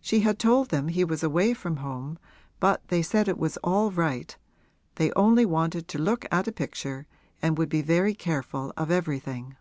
She 0.00 0.20
had 0.20 0.38
told 0.38 0.70
them 0.70 0.88
he 0.88 1.04
was 1.04 1.22
away 1.22 1.52
from 1.52 1.76
home 1.76 2.18
but 2.58 2.88
they 2.88 3.02
said 3.02 3.28
it 3.28 3.36
was 3.36 3.58
all 3.58 3.90
right; 3.90 4.34
they 4.94 5.12
only 5.12 5.44
wanted 5.44 5.88
to 5.88 5.98
look 5.98 6.24
at 6.32 6.48
a 6.48 6.52
picture 6.52 7.06
and 7.42 7.58
would 7.58 7.68
be 7.68 7.82
very 7.82 8.14
careful 8.14 8.72
of 8.78 8.90
everything. 8.90 9.56